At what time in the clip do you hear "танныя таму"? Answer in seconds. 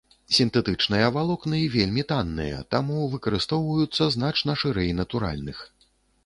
2.11-2.97